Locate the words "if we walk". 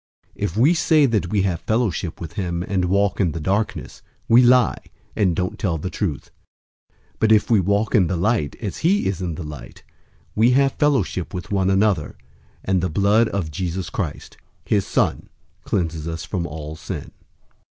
7.31-7.93